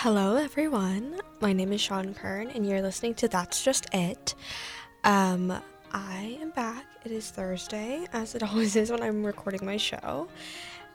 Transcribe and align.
Hello, 0.00 0.36
everyone. 0.36 1.18
My 1.40 1.54
name 1.54 1.72
is 1.72 1.80
Sean 1.80 2.12
Kern, 2.12 2.50
and 2.50 2.66
you're 2.68 2.82
listening 2.82 3.14
to 3.14 3.28
That's 3.28 3.64
Just 3.64 3.86
It. 3.94 4.34
Um, 5.04 5.50
I 5.90 6.38
am 6.42 6.50
back. 6.50 6.84
It 7.06 7.12
is 7.12 7.30
Thursday, 7.30 8.06
as 8.12 8.34
it 8.34 8.42
always 8.42 8.76
is 8.76 8.90
when 8.90 9.02
I'm 9.02 9.24
recording 9.24 9.64
my 9.64 9.78
show, 9.78 10.28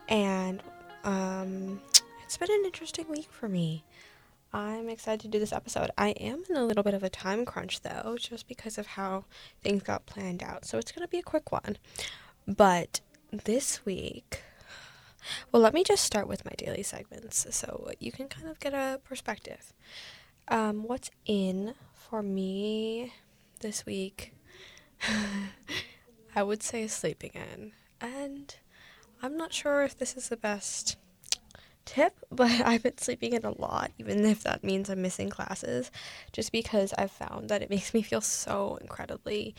and 0.07 0.61
um, 1.03 1.81
it's 2.23 2.37
been 2.37 2.51
an 2.51 2.61
interesting 2.63 3.09
week 3.09 3.27
for 3.31 3.49
me. 3.49 3.83
I'm 4.53 4.87
excited 4.87 5.21
to 5.21 5.27
do 5.29 5.39
this 5.39 5.51
episode. 5.51 5.89
I 5.97 6.09
am 6.09 6.43
in 6.47 6.55
a 6.55 6.63
little 6.63 6.83
bit 6.83 6.93
of 6.93 7.01
a 7.01 7.09
time 7.09 7.43
crunch 7.43 7.81
though, 7.81 8.17
just 8.19 8.47
because 8.47 8.77
of 8.77 8.85
how 8.85 9.25
things 9.63 9.81
got 9.81 10.05
planned 10.05 10.43
out. 10.43 10.63
So 10.63 10.77
it's 10.77 10.91
going 10.91 11.05
to 11.05 11.11
be 11.11 11.17
a 11.17 11.23
quick 11.23 11.51
one. 11.51 11.77
But 12.47 13.01
this 13.31 13.83
week, 13.83 14.43
well, 15.51 15.61
let 15.61 15.73
me 15.73 15.83
just 15.83 16.03
start 16.03 16.27
with 16.27 16.45
my 16.45 16.51
daily 16.57 16.83
segments 16.83 17.45
so 17.49 17.89
you 17.99 18.11
can 18.11 18.27
kind 18.27 18.47
of 18.47 18.59
get 18.59 18.73
a 18.73 18.99
perspective. 19.03 19.73
Um, 20.47 20.83
what's 20.83 21.11
in 21.25 21.73
for 21.93 22.21
me 22.21 23.13
this 23.59 23.85
week? 23.85 24.33
I 26.35 26.43
would 26.43 26.63
say 26.63 26.87
sleeping 26.87 27.31
in. 27.33 27.73
And 27.99 28.55
I'm 29.21 29.37
not 29.37 29.53
sure 29.53 29.83
if 29.83 29.97
this 29.97 30.15
is 30.17 30.29
the 30.29 30.37
best 30.37 30.97
tip, 31.85 32.19
but 32.31 32.51
I've 32.51 32.83
been 32.83 32.97
sleeping 32.97 33.33
in 33.33 33.45
a 33.45 33.59
lot, 33.59 33.91
even 33.97 34.25
if 34.25 34.43
that 34.43 34.63
means 34.63 34.89
I'm 34.89 35.01
missing 35.01 35.29
classes, 35.29 35.91
just 36.31 36.51
because 36.51 36.93
I've 36.97 37.11
found 37.11 37.49
that 37.49 37.61
it 37.61 37.69
makes 37.69 37.93
me 37.93 38.01
feel 38.01 38.21
so 38.21 38.77
incredibly 38.81 39.55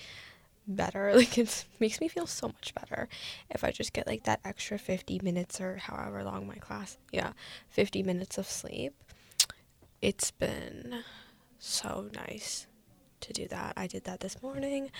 better. 0.74 1.12
Like 1.22 1.38
it 1.38 1.64
makes 1.78 2.00
me 2.00 2.08
feel 2.08 2.26
so 2.26 2.48
much 2.48 2.74
better 2.74 3.08
if 3.50 3.62
I 3.64 3.70
just 3.70 3.92
get 3.92 4.06
like 4.06 4.24
that 4.24 4.40
extra 4.44 4.78
50 4.78 5.20
minutes 5.22 5.60
or 5.60 5.76
however 5.76 6.24
long 6.24 6.46
my 6.46 6.56
class. 6.56 6.96
Yeah, 7.12 7.32
50 7.70 8.02
minutes 8.02 8.38
of 8.38 8.46
sleep. 8.46 8.94
It's 10.00 10.30
been 10.32 11.04
so 11.58 12.08
nice 12.14 12.66
to 13.20 13.32
do 13.32 13.48
that. 13.48 13.74
I 13.76 13.86
did 13.86 14.04
that 14.04 14.20
this 14.20 14.42
morning. 14.42 14.90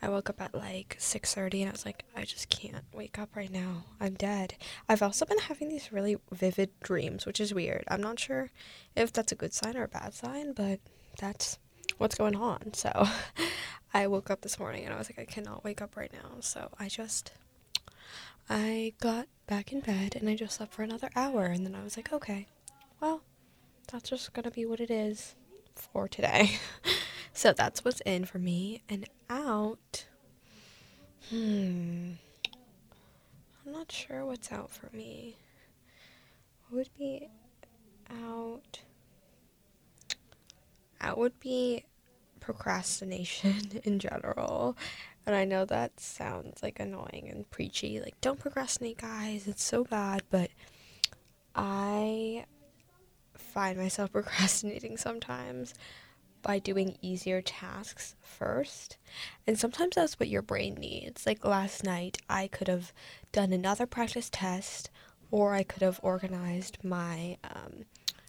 I 0.00 0.08
woke 0.08 0.30
up 0.30 0.40
at 0.40 0.54
like 0.54 0.96
6:30 0.98 1.60
and 1.62 1.68
I 1.70 1.72
was 1.72 1.84
like 1.86 2.04
I 2.14 2.24
just 2.24 2.48
can't 2.48 2.84
wake 2.92 3.18
up 3.18 3.34
right 3.34 3.50
now. 3.50 3.84
I'm 4.00 4.14
dead. 4.14 4.54
I've 4.88 5.02
also 5.02 5.24
been 5.24 5.38
having 5.38 5.68
these 5.68 5.92
really 5.92 6.16
vivid 6.30 6.70
dreams, 6.80 7.26
which 7.26 7.40
is 7.40 7.54
weird. 7.54 7.84
I'm 7.88 8.02
not 8.02 8.20
sure 8.20 8.50
if 8.94 9.12
that's 9.12 9.32
a 9.32 9.36
good 9.36 9.54
sign 9.54 9.76
or 9.76 9.84
a 9.84 9.88
bad 9.88 10.14
sign, 10.14 10.52
but 10.52 10.80
that's 11.18 11.58
what's 11.98 12.14
going 12.16 12.36
on. 12.36 12.74
So 12.74 12.90
I 13.92 14.06
woke 14.06 14.30
up 14.30 14.42
this 14.42 14.58
morning 14.58 14.84
and 14.84 14.94
I 14.94 14.98
was 14.98 15.10
like, 15.10 15.18
I 15.18 15.24
cannot 15.24 15.64
wake 15.64 15.82
up 15.82 15.96
right 15.96 16.12
now. 16.12 16.40
So 16.40 16.70
I 16.78 16.88
just, 16.88 17.32
I 18.48 18.92
got 19.00 19.26
back 19.46 19.72
in 19.72 19.80
bed 19.80 20.16
and 20.18 20.28
I 20.28 20.36
just 20.36 20.56
slept 20.56 20.72
for 20.72 20.82
another 20.82 21.10
hour. 21.16 21.46
And 21.46 21.66
then 21.66 21.74
I 21.74 21.82
was 21.82 21.96
like, 21.96 22.12
okay, 22.12 22.46
well, 23.00 23.22
that's 23.90 24.10
just 24.10 24.32
gonna 24.32 24.50
be 24.50 24.64
what 24.64 24.80
it 24.80 24.90
is 24.90 25.34
for 25.74 26.06
today. 26.06 26.58
so 27.32 27.52
that's 27.52 27.84
what's 27.84 28.00
in 28.02 28.24
for 28.24 28.38
me. 28.38 28.82
And 28.88 29.08
out, 29.28 30.06
hmm, 31.30 32.12
I'm 33.66 33.72
not 33.72 33.90
sure 33.90 34.24
what's 34.24 34.52
out 34.52 34.70
for 34.70 34.88
me. 34.94 35.36
What 36.68 36.78
would 36.78 36.90
be 36.96 37.28
out? 38.08 38.80
Out 41.00 41.18
would 41.18 41.40
be 41.40 41.84
procrastination 42.40 43.80
in 43.84 43.98
general. 43.98 44.76
And 45.26 45.36
I 45.36 45.44
know 45.44 45.64
that 45.66 46.00
sounds 46.00 46.62
like 46.62 46.80
annoying 46.80 47.28
and 47.30 47.48
preachy. 47.50 48.00
Like, 48.00 48.20
don't 48.20 48.40
procrastinate, 48.40 48.98
guys. 48.98 49.46
It's 49.46 49.62
so 49.62 49.84
bad. 49.84 50.22
But 50.30 50.50
I 51.54 52.46
find 53.36 53.78
myself 53.78 54.12
procrastinating 54.12 54.96
sometimes 54.96 55.74
by 56.42 56.58
doing 56.58 56.96
easier 57.02 57.42
tasks 57.42 58.14
first. 58.22 58.96
And 59.46 59.58
sometimes 59.58 59.96
that's 59.96 60.18
what 60.18 60.28
your 60.28 60.42
brain 60.42 60.74
needs. 60.74 61.26
Like 61.26 61.44
last 61.44 61.84
night, 61.84 62.18
I 62.28 62.48
could 62.48 62.68
have 62.68 62.92
done 63.32 63.52
another 63.52 63.86
practice 63.86 64.30
test, 64.30 64.90
or 65.30 65.54
I 65.54 65.62
could 65.62 65.82
have 65.82 66.00
organized 66.02 66.78
my 66.82 67.36
um, 67.44 67.84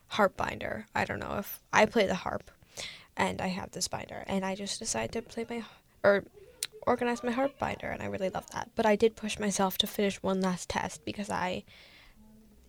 harp 0.07 0.35
binder. 0.35 0.87
I 0.93 1.05
don't 1.05 1.19
know 1.19 1.37
if 1.39 1.61
I 1.71 1.85
play 1.85 2.05
the 2.05 2.15
harp 2.15 2.51
and 3.17 3.41
I 3.41 3.47
have 3.47 3.71
this 3.71 3.87
binder, 3.87 4.23
and 4.27 4.45
I 4.45 4.55
just 4.55 4.79
decided 4.79 5.11
to 5.13 5.21
play 5.21 5.45
my 5.49 5.63
or 6.03 6.23
organize 6.87 7.23
my 7.23 7.31
harp 7.31 7.57
binder, 7.59 7.87
and 7.87 8.01
I 8.01 8.07
really 8.07 8.29
love 8.29 8.49
that. 8.51 8.71
But 8.75 8.85
I 8.85 8.95
did 8.95 9.15
push 9.15 9.39
myself 9.39 9.77
to 9.79 9.87
finish 9.87 10.21
one 10.23 10.41
last 10.41 10.69
test 10.69 11.05
because 11.05 11.29
I 11.29 11.63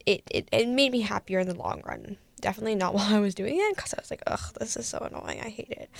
it 0.05 0.23
it, 0.31 0.49
it 0.53 0.69
made 0.69 0.93
me 0.93 1.03
happier 1.03 1.41
in 1.41 1.49
the 1.49 1.55
long 1.55 1.83
run. 1.85 2.17
Definitely 2.41 2.75
not 2.75 2.95
while 2.95 3.15
I 3.15 3.21
was 3.21 3.35
doing 3.35 3.57
it 3.57 3.77
because 3.77 3.95
I 3.95 4.01
was 4.01 4.11
like, 4.11 4.23
ugh, 4.27 4.55
this 4.59 4.77
is 4.77 4.87
so 4.87 4.99
annoying. 4.99 5.41
I 5.41 5.49
hate 5.49 5.71
it. 5.71 5.91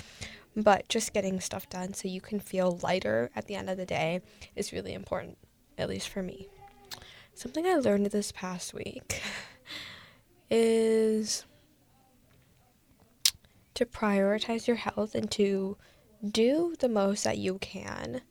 But 0.55 0.87
just 0.87 1.13
getting 1.13 1.39
stuff 1.39 1.67
done 1.69 1.93
so 1.93 2.07
you 2.07 2.21
can 2.21 2.39
feel 2.39 2.79
lighter 2.83 3.31
at 3.35 3.47
the 3.47 3.55
end 3.55 3.69
of 3.69 3.77
the 3.77 3.85
day 3.87 4.21
is 4.55 4.71
really 4.71 4.93
important, 4.93 5.37
at 5.79 5.89
least 5.89 6.09
for 6.09 6.21
me. 6.21 6.47
Something 7.33 7.65
I 7.65 7.75
learned 7.75 8.05
this 8.07 8.31
past 8.31 8.73
week 8.73 9.23
is 10.51 11.45
to 13.75 13.85
prioritize 13.85 14.67
your 14.67 14.77
health 14.77 15.15
and 15.15 15.29
to 15.31 15.77
do 16.25 16.75
the 16.79 16.89
most 16.89 17.23
that 17.23 17.37
you 17.37 17.57
can 17.59 18.21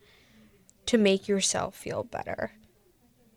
to 0.86 0.98
make 0.98 1.28
yourself 1.28 1.74
feel 1.76 2.04
better. 2.04 2.52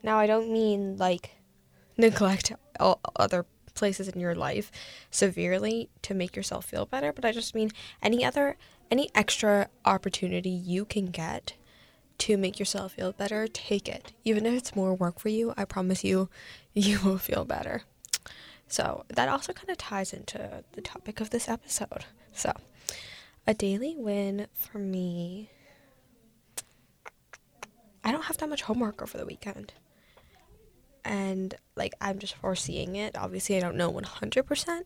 Now, 0.03 0.19
I 0.19 0.27
don't 0.27 0.51
mean 0.51 0.97
like 0.97 1.31
neglect 1.97 2.51
all 2.79 2.99
other 3.15 3.45
places 3.73 4.07
in 4.07 4.19
your 4.19 4.35
life 4.35 4.71
severely 5.11 5.89
to 6.01 6.13
make 6.13 6.35
yourself 6.35 6.65
feel 6.65 6.85
better, 6.85 7.11
but 7.11 7.25
I 7.25 7.31
just 7.31 7.55
mean 7.55 7.71
any 8.01 8.23
other 8.23 8.57
any 8.91 9.09
extra 9.15 9.67
opportunity 9.83 10.49
you 10.49 10.85
can 10.85 11.07
get 11.07 11.53
to 12.19 12.37
make 12.37 12.59
yourself 12.59 12.93
feel 12.93 13.11
better, 13.11 13.47
take 13.47 13.89
it. 13.89 14.13
Even 14.23 14.45
if 14.45 14.53
it's 14.53 14.75
more 14.75 14.93
work 14.93 15.19
for 15.19 15.29
you, 15.29 15.53
I 15.57 15.65
promise 15.65 16.03
you 16.03 16.29
you 16.73 16.99
will 17.01 17.17
feel 17.17 17.45
better. 17.45 17.83
So 18.67 19.05
that 19.09 19.29
also 19.29 19.53
kind 19.53 19.69
of 19.69 19.77
ties 19.77 20.13
into 20.13 20.63
the 20.73 20.81
topic 20.81 21.21
of 21.21 21.29
this 21.29 21.47
episode. 21.47 22.05
So, 22.33 22.51
a 23.47 23.53
daily 23.53 23.95
win 23.97 24.47
for 24.53 24.79
me. 24.79 25.49
I 28.03 28.11
don't 28.11 28.25
have 28.25 28.37
that 28.37 28.49
much 28.49 28.63
homework 28.63 29.01
over 29.01 29.17
the 29.17 29.25
weekend. 29.25 29.73
And 31.03 31.55
like 31.75 31.93
I'm 32.01 32.19
just 32.19 32.35
foreseeing 32.35 32.95
it. 32.95 33.17
Obviously, 33.17 33.57
I 33.57 33.59
don't 33.59 33.75
know 33.77 33.91
100%, 33.91 34.81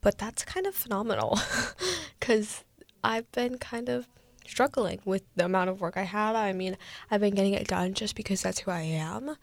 but 0.00 0.18
that's 0.18 0.44
kind 0.44 0.66
of 0.66 0.74
phenomenal 0.74 1.38
cuz 2.20 2.64
I've 3.04 3.30
been 3.32 3.58
kind 3.58 3.88
of 3.88 4.08
struggling 4.46 5.00
with 5.04 5.22
the 5.36 5.44
amount 5.44 5.70
of 5.70 5.80
work 5.80 5.96
I 5.96 6.02
have. 6.02 6.34
I 6.34 6.52
mean, 6.52 6.76
I've 7.10 7.20
been 7.20 7.34
getting 7.34 7.54
it 7.54 7.68
done 7.68 7.94
just 7.94 8.14
because 8.14 8.42
that's 8.42 8.60
who 8.60 8.70
I 8.70 8.82
am 8.82 9.36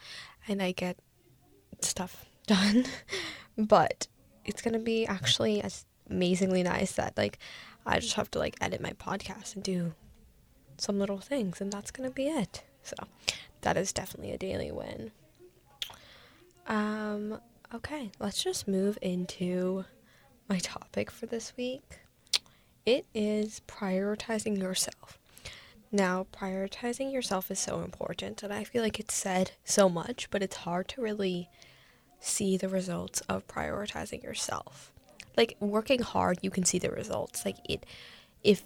and 0.47 0.61
I 0.61 0.71
get 0.71 0.97
stuff 1.81 2.25
done. 2.47 2.85
But 3.57 4.07
it's 4.45 4.61
gonna 4.61 4.79
be 4.79 5.05
actually 5.05 5.63
amazingly 6.09 6.63
nice 6.63 6.93
that 6.93 7.17
like 7.17 7.39
I 7.85 7.99
just 7.99 8.15
have 8.15 8.31
to 8.31 8.39
like 8.39 8.55
edit 8.61 8.81
my 8.81 8.91
podcast 8.91 9.55
and 9.55 9.63
do 9.63 9.93
some 10.77 10.99
little 10.99 11.19
things, 11.19 11.61
and 11.61 11.71
that's 11.71 11.91
gonna 11.91 12.11
be 12.11 12.27
it. 12.27 12.63
So 12.83 12.95
that 13.61 13.77
is 13.77 13.91
definitely 13.93 14.31
a 14.31 14.37
daily 14.37 14.71
win. 14.71 15.11
Um. 16.67 17.39
Okay, 17.73 18.11
let's 18.19 18.41
just 18.41 18.65
move 18.65 18.97
into 19.01 19.83
my 20.47 20.57
topic 20.59 21.11
for 21.11 21.25
this 21.25 21.51
week. 21.57 21.99
It 22.85 23.05
is 23.13 23.61
prioritizing 23.67 24.57
yourself. 24.57 25.19
Now, 25.91 26.27
prioritizing 26.31 27.11
yourself 27.11 27.51
is 27.51 27.59
so 27.59 27.81
important, 27.81 28.43
and 28.43 28.53
I 28.53 28.63
feel 28.63 28.81
like 28.81 28.99
it's 29.01 29.13
said 29.13 29.51
so 29.65 29.89
much, 29.89 30.29
but 30.29 30.41
it's 30.41 30.57
hard 30.57 30.87
to 30.89 31.01
really 31.01 31.49
see 32.19 32.57
the 32.57 32.69
results 32.69 33.21
of 33.21 33.47
prioritizing 33.47 34.23
yourself. 34.23 34.91
Like 35.35 35.55
working 35.59 36.01
hard, 36.01 36.39
you 36.41 36.49
can 36.49 36.65
see 36.65 36.79
the 36.79 36.89
results. 36.89 37.45
Like 37.45 37.57
it 37.69 37.85
if 38.43 38.63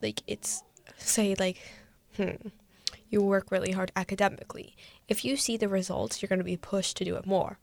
like 0.00 0.22
it's 0.26 0.62
say 0.96 1.34
like 1.38 1.60
hmm 2.16 2.48
you 3.10 3.22
work 3.22 3.50
really 3.50 3.72
hard 3.72 3.90
academically. 3.96 4.76
If 5.08 5.24
you 5.24 5.36
see 5.36 5.56
the 5.56 5.68
results, 5.68 6.20
you're 6.20 6.28
going 6.28 6.40
to 6.40 6.44
be 6.44 6.56
pushed 6.56 6.96
to 6.98 7.04
do 7.04 7.16
it 7.16 7.26
more. 7.26 7.58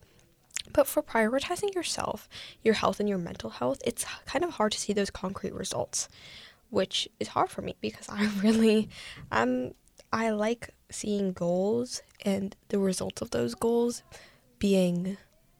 But 0.73 0.87
for 0.87 1.03
prioritizing 1.03 1.75
yourself, 1.75 2.27
your 2.63 2.73
health 2.73 2.99
and 2.99 3.07
your 3.07 3.17
mental 3.17 3.51
health, 3.51 3.79
it's 3.85 4.05
kind 4.25 4.43
of 4.43 4.51
hard 4.51 4.71
to 4.71 4.79
see 4.79 4.93
those 4.93 5.11
concrete 5.11 5.53
results, 5.53 6.09
which 6.69 7.07
is 7.19 7.29
hard 7.29 7.49
for 7.49 7.61
me 7.61 7.75
because 7.81 8.07
I 8.09 8.29
really 8.41 8.89
I'm 9.31 9.73
I 10.11 10.31
like 10.31 10.73
seeing 10.89 11.33
goals 11.33 12.01
and 12.23 12.55
the 12.69 12.79
results 12.79 13.21
of 13.21 13.31
those 13.31 13.53
goals 13.53 14.03
being 14.59 15.17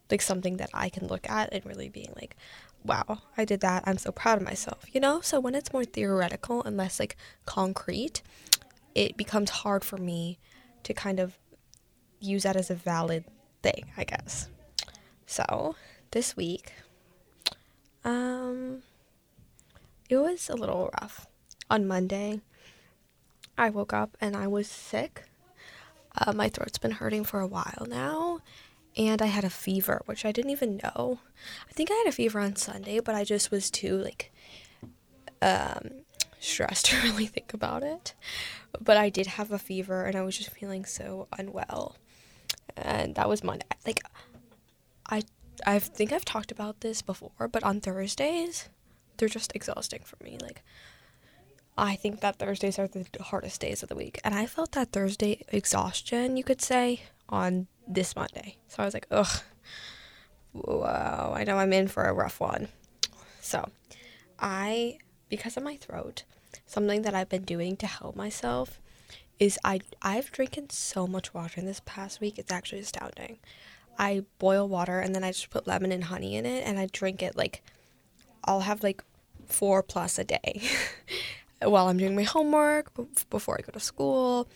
like 0.10 0.22
something 0.22 0.58
that 0.58 0.70
I 0.74 0.90
can 0.90 1.08
look 1.08 1.30
at 1.30 1.52
and 1.52 1.66
really 1.66 1.90
being 1.90 2.14
like, 2.16 2.36
wow, 2.84 3.22
I 3.38 3.46
did 3.46 3.62
that. 3.62 3.84
I'm 3.86 3.98
so 3.98 4.12
proud 4.12 4.38
of 4.38 4.44
myself, 4.44 4.86
you 4.92 5.00
know? 5.00 5.22
So 5.22 5.40
when 5.40 5.56
it's 5.56 5.74
more 5.74 5.86
theoretical 5.86 6.64
and 6.64 6.78
less 6.78 7.00
like 7.00 7.18
concrete, 7.46 8.22
it 8.94 9.18
becomes 9.18 9.50
hard 9.50 9.84
for 9.84 9.98
me 9.98 10.38
to 10.84 10.94
kind 10.94 11.20
of 11.20 11.38
use 12.20 12.44
that 12.44 12.56
as 12.56 12.70
a 12.70 12.76
valid 12.76 13.26
thing, 13.64 13.86
I 13.98 14.04
guess. 14.04 14.50
So 15.26 15.76
this 16.12 16.38
week, 16.38 16.74
Um, 18.06 18.84
it 20.10 20.18
was 20.18 20.48
a 20.48 20.56
little 20.56 20.92
rough. 21.02 21.26
On 21.72 21.88
Monday, 21.88 22.42
I 23.58 23.72
woke 23.72 23.94
up 23.94 24.16
and 24.22 24.38
I 24.38 24.46
was 24.46 24.70
sick. 24.70 25.24
Uh, 26.16 26.32
my 26.32 26.48
throat's 26.48 26.78
been 26.78 26.92
hurting 26.92 27.24
for 27.24 27.40
a 27.40 27.48
while 27.48 27.88
now, 27.90 28.42
and 28.98 29.22
I 29.22 29.28
had 29.28 29.44
a 29.44 29.50
fever, 29.50 30.02
which 30.06 30.26
I 30.26 30.32
didn't 30.32 30.52
even 30.52 30.78
know. 30.78 31.20
I 31.70 31.74
think 31.74 31.92
I 31.92 31.96
had 31.96 32.08
a 32.08 32.12
fever 32.12 32.40
on 32.40 32.56
Sunday, 32.56 33.00
but 33.00 33.16
I 33.16 33.24
just 33.24 33.52
was 33.52 33.70
too 33.70 33.98
like 33.98 34.32
um, 35.42 36.04
stressed 36.40 36.86
to 36.88 37.02
really 37.02 37.28
think 37.28 37.54
about 37.54 37.84
it. 37.84 38.14
But 38.80 38.98
I 38.98 39.10
did 39.10 39.28
have 39.28 39.52
a 39.52 39.60
fever, 39.60 40.06
and 40.06 40.16
I 40.16 40.22
was 40.22 40.38
just 40.38 40.52
feeling 40.52 40.86
so 40.86 41.28
unwell, 41.38 41.96
and 42.76 43.16
that 43.16 43.30
was 43.30 43.44
Monday. 43.44 43.66
Like, 43.86 44.02
I 45.10 45.24
I 45.66 45.80
think 45.80 46.12
I've 46.12 46.26
talked 46.26 46.52
about 46.52 46.82
this 46.82 47.02
before, 47.02 47.48
but 47.50 47.64
on 47.64 47.80
Thursdays, 47.80 48.70
they're 49.18 49.30
just 49.30 49.56
exhausting 49.56 50.02
for 50.04 50.22
me. 50.24 50.38
Like, 50.42 50.64
I 51.78 51.96
think 51.96 52.22
that 52.22 52.38
Thursdays 52.38 52.80
are 52.80 52.88
the 52.88 53.06
hardest 53.22 53.62
days 53.62 53.84
of 53.84 53.90
the 53.90 53.96
week. 53.96 54.20
And 54.24 54.34
I 54.34 54.46
felt 54.46 54.74
that 54.74 54.92
Thursday 54.92 55.44
exhaustion, 55.50 56.38
you 56.38 56.44
could 56.44 56.62
say, 56.62 57.02
on 57.28 57.68
this 57.88 58.16
Monday. 58.16 58.58
So 58.68 58.84
I 58.84 58.86
was 58.86 58.94
like, 58.94 59.08
ugh, 59.12 59.42
wow, 60.54 61.34
I 61.36 61.44
know 61.44 61.58
I'm 61.58 61.74
in 61.74 61.88
for 61.88 62.04
a 62.04 62.14
rough 62.14 62.40
one. 62.40 62.70
So 63.42 63.70
I, 64.40 64.98
because 65.30 65.58
of 65.58 65.64
my 65.64 65.76
throat, 65.76 66.24
something 66.66 67.04
that 67.04 67.14
I've 67.14 67.30
been 67.30 67.44
doing 67.44 67.76
to 67.78 67.88
help 67.88 68.16
myself 68.16 68.80
is 69.40 69.60
I 69.64 69.82
I've 70.02 70.32
drinking 70.32 70.68
so 70.70 71.08
much 71.08 71.34
water 71.34 71.60
in 71.60 71.66
this 71.66 71.82
past 71.86 72.22
week. 72.22 72.40
It's 72.40 72.52
actually 72.52 72.80
astounding. 72.80 73.40
I 73.98 74.24
boil 74.40 74.68
water 74.68 75.00
and 75.00 75.14
then 75.16 75.24
I 75.24 75.32
just 75.32 75.50
put 75.50 75.68
lemon 75.68 75.92
and 75.92 76.06
honey 76.06 76.36
in 76.36 76.46
it 76.46 76.66
and 76.66 76.80
I 76.80 76.88
drink 76.92 77.22
it 77.22 77.36
like 77.36 77.62
I'll 78.44 78.62
have 78.62 78.84
like 78.84 79.04
four 79.46 79.84
plus 79.84 80.20
a 80.20 80.24
day 80.24 80.62
while 81.62 81.88
I'm 81.88 81.98
doing 81.98 82.16
my 82.16 82.24
homework 82.24 82.92
before 83.30 83.58
I 83.58 83.62
go 83.62 83.72
to 83.72 83.80
school 83.80 84.48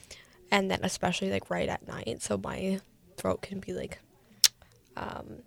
and 0.52 0.70
then 0.70 0.80
especially 0.84 1.32
like 1.32 1.50
right 1.50 1.70
at 1.70 1.88
night 1.88 2.22
so 2.22 2.38
my 2.38 2.82
throat 3.20 3.42
can 3.42 3.60
be 3.60 3.74
like 3.74 4.00
um, 4.96 5.44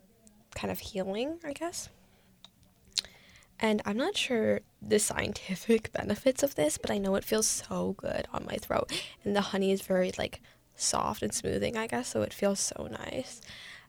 kind 0.55 0.71
of 0.71 0.79
healing, 0.79 1.39
I 1.45 1.53
guess. 1.53 1.89
And 3.61 3.81
I'm 3.87 3.97
not 3.97 4.17
sure 4.17 4.61
the 4.81 4.99
scientific 4.99 5.93
benefits 6.01 6.43
of 6.43 6.57
this, 6.57 6.79
but 6.79 6.91
I 6.91 6.99
know 6.99 7.15
it 7.15 7.25
feels 7.25 7.47
so 7.47 7.95
good 7.97 8.27
on 8.33 8.45
my 8.45 8.57
throat. 8.57 8.93
And 9.25 9.37
the 9.37 9.41
honey 9.41 9.71
is 9.71 9.83
very 9.83 10.13
like 10.19 10.41
soft 10.75 11.23
and 11.23 11.33
smoothing, 11.33 11.77
I 11.77 11.87
guess, 11.87 12.09
so 12.09 12.23
it 12.23 12.35
feels 12.35 12.61
so 12.61 12.89
nice. 12.91 13.41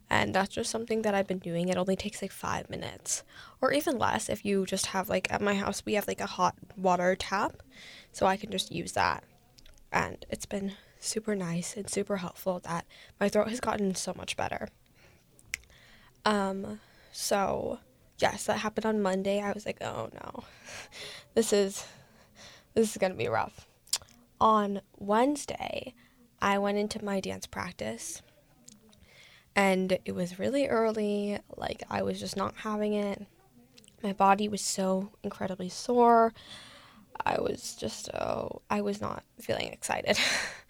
And 0.09 0.35
that's 0.35 0.53
just 0.53 0.69
something 0.69 1.01
that 1.01 1.15
I've 1.15 1.27
been 1.27 1.39
doing. 1.39 1.69
It 1.69 1.77
only 1.77 1.95
takes 1.95 2.21
like 2.21 2.31
five 2.31 2.69
minutes 2.69 3.23
or 3.61 3.73
even 3.73 3.97
less 3.97 4.29
if 4.29 4.45
you 4.45 4.65
just 4.65 4.87
have 4.87 5.09
like 5.09 5.31
at 5.33 5.41
my 5.41 5.55
house, 5.55 5.81
we 5.85 5.95
have 5.95 6.07
like 6.07 6.21
a 6.21 6.27
hot 6.27 6.55
water 6.77 7.15
tap. 7.15 7.63
So 8.11 8.27
I 8.27 8.37
can 8.37 8.51
just 8.51 8.71
use 8.71 8.91
that. 8.91 9.23
And 9.91 10.23
it's 10.29 10.45
been 10.45 10.73
super 11.03 11.35
nice 11.35 11.75
and 11.75 11.89
super 11.89 12.17
helpful 12.17 12.59
that 12.63 12.85
my 13.19 13.29
throat 13.29 13.49
has 13.49 13.59
gotten 13.59 13.95
so 13.95 14.13
much 14.15 14.37
better. 14.37 14.69
Um, 16.25 16.79
so 17.11 17.79
yes, 18.19 18.45
that 18.45 18.59
happened 18.59 18.85
on 18.85 19.01
Monday. 19.01 19.41
I 19.41 19.51
was 19.51 19.65
like, 19.65 19.81
oh 19.81 20.09
no, 20.13 20.43
this 21.33 21.53
is 21.53 21.85
this 22.73 22.91
is 22.91 22.97
gonna 22.97 23.15
be 23.15 23.27
rough. 23.27 23.67
On 24.39 24.81
Wednesday, 24.97 25.93
I 26.41 26.57
went 26.57 26.77
into 26.77 27.03
my 27.03 27.19
dance 27.19 27.45
practice 27.45 28.21
and 29.55 29.97
it 30.05 30.13
was 30.13 30.39
really 30.39 30.67
early. 30.67 31.39
Like, 31.55 31.83
I 31.89 32.01
was 32.01 32.19
just 32.19 32.35
not 32.35 32.55
having 32.57 32.93
it. 32.93 33.25
My 34.01 34.13
body 34.13 34.47
was 34.47 34.61
so 34.61 35.11
incredibly 35.23 35.69
sore. 35.69 36.33
I 37.25 37.39
was 37.39 37.75
just, 37.75 38.09
oh, 38.13 38.61
I 38.69 38.81
was 38.81 39.01
not 39.01 39.23
feeling 39.39 39.67
excited. 39.67 40.17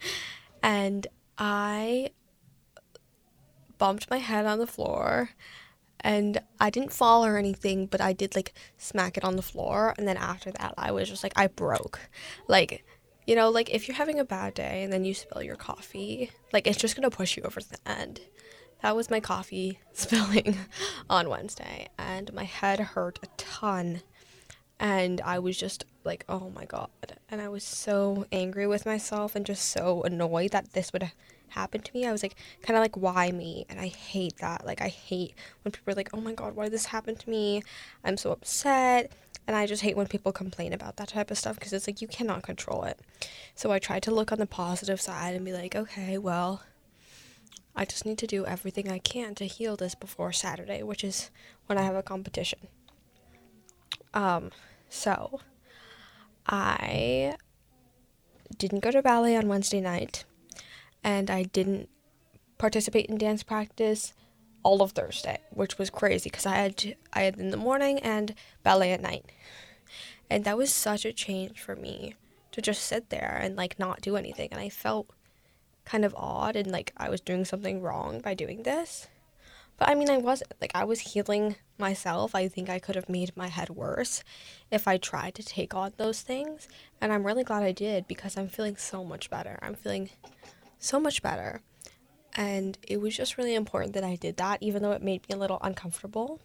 and 0.62 1.06
I 1.38 2.10
bumped 3.78 4.10
my 4.10 4.18
head 4.18 4.46
on 4.46 4.58
the 4.58 4.66
floor 4.66 5.30
and 6.00 6.40
I 6.60 6.70
didn't 6.70 6.92
fall 6.92 7.24
or 7.24 7.36
anything, 7.36 7.86
but 7.86 8.00
I 8.00 8.12
did 8.12 8.36
like 8.36 8.52
smack 8.76 9.16
it 9.16 9.24
on 9.24 9.36
the 9.36 9.42
floor. 9.42 9.94
And 9.96 10.06
then 10.06 10.16
after 10.16 10.50
that, 10.52 10.74
I 10.76 10.92
was 10.92 11.08
just 11.08 11.22
like, 11.22 11.32
I 11.36 11.46
broke. 11.46 12.00
Like, 12.46 12.84
you 13.26 13.34
know, 13.34 13.48
like 13.50 13.70
if 13.74 13.88
you're 13.88 13.96
having 13.96 14.18
a 14.18 14.24
bad 14.24 14.54
day 14.54 14.82
and 14.82 14.92
then 14.92 15.04
you 15.04 15.14
spill 15.14 15.42
your 15.42 15.56
coffee, 15.56 16.30
like 16.52 16.66
it's 16.66 16.78
just 16.78 16.94
gonna 16.94 17.10
push 17.10 17.36
you 17.36 17.42
over 17.42 17.60
to 17.60 17.68
the 17.68 17.78
end 17.90 18.20
that 18.84 18.94
was 18.94 19.08
my 19.08 19.18
coffee 19.18 19.78
spilling 19.94 20.58
on 21.08 21.30
Wednesday, 21.30 21.88
and 21.98 22.30
my 22.34 22.44
head 22.44 22.78
hurt 22.80 23.18
a 23.22 23.28
ton. 23.38 24.02
And 24.78 25.20
I 25.20 25.38
was 25.38 25.56
just 25.56 25.84
like, 26.04 26.24
oh 26.28 26.50
my 26.54 26.64
god. 26.64 26.88
And 27.30 27.40
I 27.40 27.48
was 27.48 27.64
so 27.64 28.26
angry 28.32 28.66
with 28.66 28.86
myself 28.86 29.34
and 29.34 29.46
just 29.46 29.70
so 29.70 30.02
annoyed 30.02 30.50
that 30.50 30.72
this 30.72 30.92
would 30.92 31.10
happen 31.48 31.80
to 31.80 31.94
me. 31.94 32.06
I 32.06 32.12
was 32.12 32.22
like, 32.22 32.36
kind 32.62 32.76
of 32.76 32.82
like, 32.82 32.96
why 32.96 33.30
me? 33.30 33.64
And 33.68 33.80
I 33.80 33.86
hate 33.86 34.38
that. 34.38 34.66
Like, 34.66 34.80
I 34.80 34.88
hate 34.88 35.34
when 35.62 35.72
people 35.72 35.92
are 35.92 35.96
like, 35.96 36.10
oh 36.12 36.20
my 36.20 36.32
god, 36.32 36.54
why 36.54 36.64
did 36.64 36.72
this 36.72 36.86
happen 36.86 37.16
to 37.16 37.30
me? 37.30 37.62
I'm 38.04 38.16
so 38.16 38.32
upset. 38.32 39.12
And 39.46 39.56
I 39.56 39.66
just 39.66 39.82
hate 39.82 39.96
when 39.96 40.06
people 40.06 40.32
complain 40.32 40.72
about 40.72 40.96
that 40.96 41.08
type 41.08 41.30
of 41.30 41.38
stuff 41.38 41.56
because 41.56 41.72
it's 41.72 41.86
like, 41.86 42.00
you 42.02 42.08
cannot 42.08 42.42
control 42.42 42.84
it. 42.84 42.98
So 43.54 43.70
I 43.70 43.78
tried 43.78 44.02
to 44.04 44.10
look 44.10 44.32
on 44.32 44.38
the 44.38 44.46
positive 44.46 45.00
side 45.00 45.34
and 45.34 45.44
be 45.44 45.52
like, 45.52 45.76
okay, 45.76 46.18
well, 46.18 46.62
I 47.76 47.84
just 47.84 48.06
need 48.06 48.18
to 48.18 48.26
do 48.26 48.46
everything 48.46 48.90
I 48.90 48.98
can 48.98 49.34
to 49.36 49.46
heal 49.46 49.76
this 49.76 49.94
before 49.94 50.32
Saturday, 50.32 50.82
which 50.82 51.04
is 51.04 51.30
when 51.66 51.76
I 51.76 51.82
have 51.82 51.96
a 51.96 52.02
competition. 52.02 52.60
Um, 54.14 54.52
so 54.88 55.40
I 56.46 57.34
didn't 58.56 58.80
go 58.80 58.92
to 58.92 59.02
ballet 59.02 59.36
on 59.36 59.48
Wednesday 59.48 59.80
night, 59.80 60.24
and 61.02 61.30
I 61.30 61.42
didn't 61.42 61.88
participate 62.56 63.06
in 63.06 63.18
dance 63.18 63.42
practice 63.42 64.14
all 64.62 64.80
of 64.80 64.92
Thursday, 64.92 65.40
which 65.50 65.78
was 65.78 65.90
crazy 65.90 66.30
because 66.30 66.46
I 66.46 66.54
had 66.54 66.96
I 67.12 67.22
had 67.22 67.36
in 67.36 67.50
the 67.50 67.56
morning 67.56 67.98
and 67.98 68.34
ballet 68.62 68.92
at 68.92 69.02
night, 69.02 69.26
and 70.30 70.44
that 70.44 70.56
was 70.56 70.72
such 70.72 71.04
a 71.04 71.12
change 71.12 71.60
for 71.60 71.76
me 71.76 72.14
to 72.52 72.62
just 72.62 72.82
sit 72.84 73.10
there 73.10 73.38
and 73.42 73.56
like 73.56 73.78
not 73.78 74.00
do 74.00 74.16
anything, 74.16 74.48
and 74.52 74.60
I 74.60 74.68
felt 74.68 75.10
kind 75.84 76.04
of 76.04 76.14
odd 76.16 76.56
and 76.56 76.70
like 76.70 76.92
I 76.96 77.10
was 77.10 77.20
doing 77.20 77.44
something 77.44 77.82
wrong 77.82 78.20
by 78.20 78.34
doing 78.34 78.62
this. 78.62 79.08
But 79.76 79.88
I 79.88 79.94
mean, 79.94 80.10
I 80.10 80.18
wasn't. 80.18 80.52
Like, 80.60 80.72
I 80.74 80.84
was 80.84 81.00
healing 81.00 81.56
myself. 81.78 82.34
I 82.34 82.48
think 82.48 82.70
I 82.70 82.78
could 82.78 82.94
have 82.94 83.08
made 83.08 83.36
my 83.36 83.48
head 83.48 83.70
worse 83.70 84.22
if 84.70 84.86
I 84.86 84.96
tried 84.96 85.34
to 85.34 85.42
take 85.42 85.74
on 85.74 85.92
those 85.96 86.20
things. 86.20 86.68
And 87.00 87.12
I'm 87.12 87.26
really 87.26 87.44
glad 87.44 87.62
I 87.62 87.72
did 87.72 88.06
because 88.06 88.36
I'm 88.36 88.48
feeling 88.48 88.76
so 88.76 89.04
much 89.04 89.30
better. 89.30 89.58
I'm 89.62 89.74
feeling 89.74 90.10
so 90.78 91.00
much 91.00 91.22
better. 91.22 91.60
And 92.36 92.78
it 92.86 93.00
was 93.00 93.16
just 93.16 93.38
really 93.38 93.54
important 93.54 93.94
that 93.94 94.04
I 94.04 94.16
did 94.16 94.36
that, 94.36 94.62
even 94.62 94.82
though 94.82 94.92
it 94.92 95.02
made 95.02 95.28
me 95.28 95.34
a 95.34 95.38
little 95.38 95.58
uncomfortable. 95.60 96.40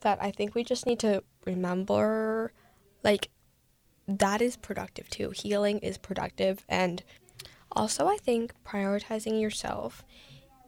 That 0.00 0.18
I 0.20 0.30
think 0.30 0.54
we 0.54 0.64
just 0.64 0.84
need 0.84 0.98
to 1.00 1.22
remember, 1.44 2.52
like, 3.02 3.30
that 4.08 4.42
is 4.42 4.56
productive 4.56 5.08
too. 5.08 5.30
Healing 5.30 5.78
is 5.78 5.96
productive. 5.96 6.64
And 6.68 7.02
also, 7.70 8.06
I 8.08 8.16
think 8.16 8.52
prioritizing 8.64 9.40
yourself 9.40 10.04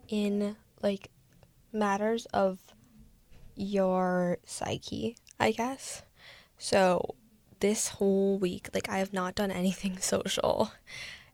in 0.08 0.56
like 0.82 1.08
matters 1.74 2.26
of 2.26 2.58
your 3.56 4.38
psyche, 4.44 5.16
I 5.38 5.52
guess. 5.52 6.02
So, 6.58 7.14
this 7.60 7.88
whole 7.88 8.38
week, 8.38 8.68
like 8.74 8.88
I 8.88 8.98
have 8.98 9.12
not 9.12 9.34
done 9.34 9.50
anything 9.50 9.98
social 10.00 10.72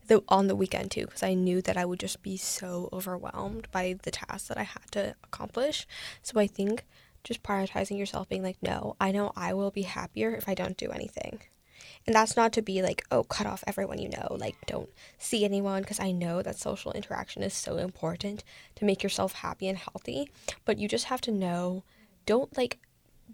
the, 0.07 0.23
on 0.27 0.47
the 0.47 0.55
weekend 0.55 0.91
too 0.91 1.05
because 1.05 1.23
I 1.23 1.33
knew 1.33 1.61
that 1.61 1.77
I 1.77 1.85
would 1.85 1.99
just 1.99 2.21
be 2.21 2.37
so 2.37 2.89
overwhelmed 2.91 3.67
by 3.71 3.95
the 4.03 4.11
tasks 4.11 4.47
that 4.47 4.57
I 4.57 4.63
had 4.63 4.91
to 4.91 5.15
accomplish. 5.23 5.87
So, 6.21 6.39
I 6.39 6.47
think 6.47 6.85
just 7.23 7.43
prioritizing 7.43 7.97
yourself 7.97 8.27
being 8.27 8.43
like, 8.43 8.57
no, 8.61 8.95
I 8.99 9.11
know 9.11 9.31
I 9.35 9.53
will 9.53 9.71
be 9.71 9.83
happier 9.83 10.33
if 10.33 10.49
I 10.49 10.55
don't 10.55 10.77
do 10.77 10.89
anything. 10.89 11.41
And 12.05 12.15
that's 12.15 12.35
not 12.35 12.53
to 12.53 12.61
be 12.61 12.81
like, 12.81 13.03
oh, 13.11 13.23
cut 13.23 13.47
off 13.47 13.63
everyone 13.67 13.99
you 13.99 14.09
know, 14.09 14.37
like, 14.39 14.55
don't 14.65 14.89
see 15.17 15.45
anyone, 15.45 15.81
because 15.81 15.99
I 15.99 16.11
know 16.11 16.41
that 16.41 16.57
social 16.57 16.91
interaction 16.91 17.43
is 17.43 17.53
so 17.53 17.77
important 17.77 18.43
to 18.75 18.85
make 18.85 19.03
yourself 19.03 19.33
happy 19.33 19.67
and 19.67 19.77
healthy. 19.77 20.31
But 20.65 20.77
you 20.77 20.87
just 20.87 21.05
have 21.05 21.21
to 21.21 21.31
know, 21.31 21.83
don't 22.25 22.55
like 22.57 22.79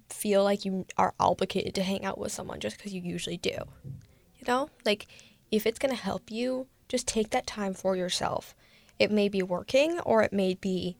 feel 0.10 0.44
like 0.44 0.66
you 0.66 0.86
are 0.98 1.14
obligated 1.20 1.76
to 1.76 1.84
hang 1.84 2.06
out 2.06 2.18
with 2.18 2.32
someone 2.32 2.60
just 2.60 2.78
because 2.78 2.94
you 2.94 3.02
usually 3.02 3.38
do. 3.38 3.50
You 3.54 4.46
know? 4.48 4.70
Like, 4.86 5.08
if 5.52 5.66
it's 5.66 5.80
going 5.80 5.96
to 5.96 6.02
help 6.02 6.30
you, 6.30 6.68
just 6.88 7.08
take 7.08 7.32
that 7.32 7.48
time 7.48 7.74
for 7.74 7.96
yourself. 7.96 8.56
It 9.00 9.12
may 9.12 9.30
be 9.30 9.44
working 9.44 10.00
or 10.02 10.24
it 10.24 10.34
may 10.34 10.56
be 10.56 10.96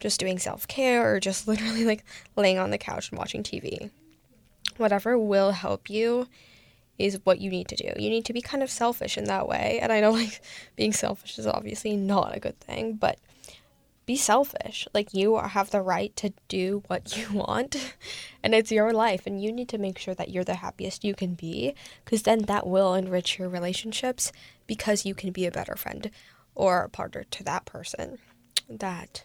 just 0.00 0.20
doing 0.20 0.38
self 0.38 0.68
care 0.68 1.14
or 1.14 1.20
just 1.20 1.48
literally 1.48 1.84
like 1.84 2.04
laying 2.36 2.58
on 2.58 2.70
the 2.70 2.78
couch 2.78 3.10
and 3.10 3.18
watching 3.18 3.42
TV. 3.42 3.90
Whatever 4.76 5.18
will 5.18 5.52
help 5.52 5.90
you 5.90 6.28
is 6.98 7.20
what 7.24 7.40
you 7.40 7.50
need 7.50 7.68
to 7.68 7.76
do. 7.76 7.92
You 7.96 8.10
need 8.10 8.24
to 8.26 8.32
be 8.32 8.42
kind 8.42 8.62
of 8.62 8.70
selfish 8.70 9.16
in 9.16 9.24
that 9.24 9.48
way. 9.48 9.78
And 9.80 9.92
I 9.92 10.00
know 10.00 10.10
like 10.22 10.40
being 10.76 10.92
selfish 10.92 11.38
is 11.38 11.46
obviously 11.46 11.96
not 11.96 12.36
a 12.36 12.40
good 12.40 12.58
thing, 12.60 12.94
but 12.94 13.18
be 14.04 14.16
selfish. 14.16 14.88
Like 14.94 15.12
you 15.12 15.36
have 15.36 15.70
the 15.70 15.82
right 15.82 16.16
to 16.16 16.32
do 16.48 16.82
what 16.86 17.16
you 17.18 17.30
want 17.32 17.94
and 18.42 18.54
it's 18.54 18.72
your 18.72 18.92
life 18.92 19.26
and 19.26 19.42
you 19.42 19.52
need 19.52 19.68
to 19.68 19.78
make 19.78 19.98
sure 19.98 20.14
that 20.14 20.30
you're 20.30 20.44
the 20.44 20.54
happiest 20.54 21.04
you 21.04 21.14
can 21.14 21.34
be 21.34 21.74
because 22.04 22.22
then 22.22 22.40
that 22.42 22.66
will 22.66 22.94
enrich 22.94 23.38
your 23.38 23.48
relationships 23.48 24.32
because 24.66 25.04
you 25.04 25.14
can 25.14 25.30
be 25.30 25.46
a 25.46 25.50
better 25.50 25.76
friend 25.76 26.10
or 26.54 26.82
a 26.82 26.88
partner 26.88 27.24
to 27.30 27.44
that 27.44 27.66
person 27.66 28.18
that 28.68 29.24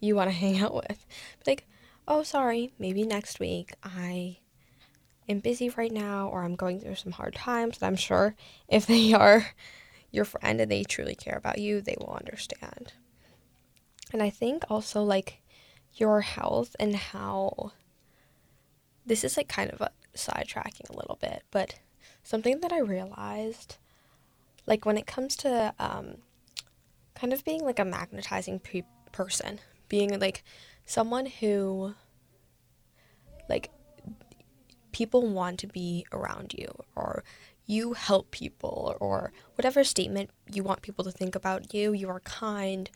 you 0.00 0.16
want 0.16 0.30
to 0.30 0.36
hang 0.44 0.60
out 0.60 0.74
with. 0.74 1.06
Like, 1.46 1.66
"Oh, 2.08 2.22
sorry, 2.22 2.72
maybe 2.78 3.04
next 3.04 3.38
week 3.38 3.74
I 3.84 4.38
am 5.32 5.40
busy 5.40 5.70
right 5.70 5.92
now 5.92 6.28
or 6.28 6.44
I'm 6.44 6.54
going 6.54 6.80
through 6.80 6.94
some 6.96 7.12
hard 7.12 7.34
times." 7.34 7.78
And 7.78 7.86
I'm 7.86 7.96
sure 7.96 8.34
if 8.68 8.86
they 8.86 9.12
are 9.24 9.48
your 10.10 10.24
friend 10.24 10.60
and 10.60 10.70
they 10.70 10.84
truly 10.84 11.14
care 11.14 11.36
about 11.36 11.58
you, 11.58 11.80
they 11.80 11.96
will 11.98 12.14
understand. 12.14 12.92
And 14.12 14.22
I 14.22 14.30
think 14.30 14.64
also 14.68 15.02
like 15.02 15.40
your 15.94 16.20
health 16.20 16.76
and 16.78 16.94
how 16.94 17.72
this 19.04 19.24
is 19.24 19.36
like 19.36 19.48
kind 19.48 19.70
of 19.70 19.80
a 19.80 19.90
sidetracking 20.16 20.90
a 20.90 20.96
little 20.96 21.18
bit, 21.20 21.42
but 21.50 21.80
something 22.22 22.60
that 22.60 22.72
I 22.72 22.78
realized 22.78 23.76
like 24.66 24.84
when 24.84 24.96
it 24.96 25.06
comes 25.06 25.36
to 25.36 25.74
um, 25.78 26.18
kind 27.14 27.32
of 27.32 27.44
being 27.44 27.64
like 27.64 27.78
a 27.78 27.84
magnetizing 27.84 28.60
pe- 28.60 28.82
person, 29.10 29.60
being 29.88 30.18
like 30.20 30.44
someone 30.86 31.26
who 31.26 31.94
like 33.48 33.70
people 35.02 35.26
want 35.26 35.58
to 35.58 35.66
be 35.66 36.06
around 36.12 36.54
you 36.56 36.70
or 36.94 37.24
you 37.66 37.94
help 37.94 38.30
people 38.30 38.96
or 39.00 39.32
whatever 39.56 39.82
statement 39.82 40.30
you 40.52 40.62
want 40.62 40.80
people 40.80 41.04
to 41.04 41.10
think 41.10 41.34
about 41.34 41.74
you, 41.74 41.92
you 41.92 42.08
are 42.08 42.20
kind, 42.20 42.88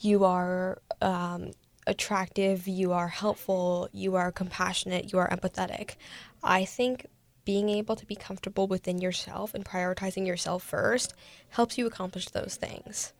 you 0.00 0.24
are 0.24 0.82
um, 1.00 1.52
attractive, 1.86 2.66
you 2.66 2.90
are 2.90 3.06
helpful, 3.06 3.88
you 3.92 4.16
are 4.16 4.32
compassionate, 4.32 5.12
you 5.12 5.20
are 5.20 5.30
empathetic. 5.30 5.94
I 6.42 6.64
think 6.64 7.06
being 7.44 7.68
able 7.68 7.94
to 7.94 8.06
be 8.06 8.16
comfortable 8.16 8.66
within 8.66 8.98
yourself 9.00 9.54
and 9.54 9.64
prioritizing 9.64 10.26
yourself 10.26 10.64
first 10.64 11.14
helps 11.50 11.78
you 11.78 11.86
accomplish 11.86 12.26
those 12.30 12.56
things. 12.56 13.12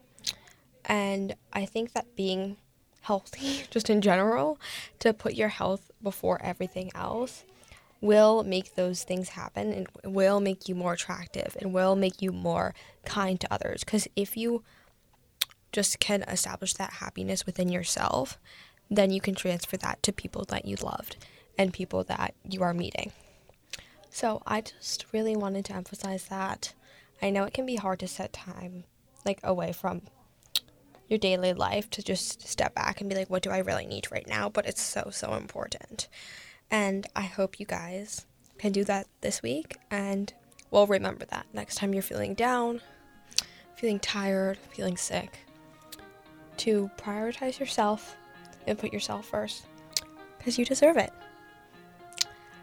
And 0.85 1.37
I 1.53 1.65
think 1.65 1.93
that 1.93 2.17
being 2.17 2.57
healthy, 3.03 3.67
just 3.71 3.89
in 3.89 4.01
general, 4.01 4.59
to 4.99 5.13
put 5.13 5.35
your 5.35 5.51
health 5.61 5.93
before 6.03 6.43
everything 6.43 6.91
else 6.97 7.45
will 8.01 8.43
make 8.43 8.75
those 8.75 9.05
things 9.05 9.31
happen 9.31 9.73
and 9.73 9.89
will 10.05 10.41
make 10.41 10.69
you 10.69 10.75
more 10.75 10.95
attractive 10.95 11.57
and 11.61 11.75
will 11.75 11.95
make 11.95 12.23
you 12.23 12.33
more 12.33 12.75
kind 13.05 13.41
to 13.41 13.53
others. 13.53 13.85
Because 13.85 14.09
if 14.17 14.37
you 14.37 14.63
just 15.73 16.01
can 16.01 16.23
establish 16.23 16.75
that 16.75 16.95
happiness 16.95 17.47
within 17.47 17.69
yourself, 17.69 18.39
then 18.91 19.11
you 19.11 19.21
can 19.21 19.35
transfer 19.35 19.77
that 19.77 20.03
to 20.03 20.13
people 20.13 20.45
that 20.49 20.65
you 20.65 20.77
loved 20.77 21.17
and 21.57 21.73
people 21.73 22.03
that 22.05 22.35
you 22.49 22.63
are 22.63 22.75
meeting. 22.75 23.13
So 24.11 24.43
I 24.47 24.63
just 24.63 25.07
really 25.13 25.37
wanted 25.37 25.65
to 25.67 25.75
emphasize 25.75 26.25
that. 26.27 26.75
I 27.23 27.31
know 27.31 27.45
it 27.45 27.55
can 27.55 27.67
be 27.67 27.77
hard 27.77 28.01
to 28.01 28.09
set 28.09 28.33
time 28.33 28.85
like 29.25 29.41
away 29.45 29.73
from 29.73 30.03
your 31.09 31.19
daily 31.19 31.53
life 31.53 31.91
to 31.91 32.03
just 32.03 32.47
step 32.49 32.75
back 32.75 33.01
and 33.01 33.11
be 33.11 33.17
like, 33.17 33.29
what 33.29 33.43
do 33.43 33.51
I 33.51 33.59
really 33.59 33.87
need 33.87 34.11
right 34.11 34.27
now? 34.27 34.49
But 34.49 34.67
it's 34.67 34.81
so, 34.81 35.11
so 35.13 35.35
important. 35.35 36.09
And 36.71 37.07
I 37.17 37.23
hope 37.23 37.59
you 37.59 37.67
guys 37.67 38.27
can 38.59 38.73
do 38.73 38.85
that 38.85 39.07
this 39.21 39.43
week. 39.43 39.79
And 39.91 40.33
well, 40.71 40.87
remember 40.87 41.25
that 41.27 41.47
next 41.53 41.77
time 41.77 41.93
you're 41.93 42.03
feeling 42.03 42.35
down, 42.35 42.81
feeling 43.77 43.99
tired, 43.99 44.59
feeling 44.73 44.97
sick, 44.97 45.39
to 46.59 46.91
prioritize 46.97 47.59
yourself 47.59 48.17
and 48.67 48.79
put 48.79 48.93
yourself 48.93 49.27
first 49.27 49.67
because 50.39 50.59
you 50.59 50.65
deserve 50.65 50.97
it. 50.97 51.13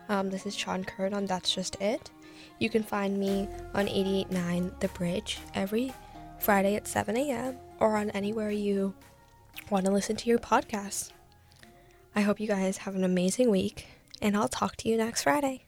Um, 0.10 0.30
this 0.30 0.46
is 0.46 0.56
Sean 0.56 0.84
Kern 0.84 1.14
on 1.14 1.26
That's 1.26 1.54
Just 1.54 1.82
It. 1.82 2.12
You 2.60 2.70
can 2.70 2.84
find 2.84 3.18
me 3.18 3.48
on 3.74 3.88
889 3.88 4.72
The 4.80 4.88
Bridge 4.90 5.40
every 5.54 5.94
Friday 6.40 6.76
at 6.76 6.88
7 6.88 7.18
a.m. 7.18 7.58
or 7.80 7.98
on 7.98 8.10
anywhere 8.12 8.52
you 8.52 8.94
want 9.70 9.86
to 9.86 9.92
listen 9.92 10.16
to 10.16 10.30
your 10.30 10.40
podcast. 10.40 11.12
I 12.16 12.22
hope 12.22 12.40
you 12.40 12.48
guys 12.48 12.78
have 12.78 12.96
an 12.96 13.04
amazing 13.04 13.50
week, 13.50 13.88
and 14.22 14.36
I'll 14.36 14.50
talk 14.50 14.76
to 14.78 14.90
you 14.90 14.98
next 14.98 15.24
Friday. 15.24 15.67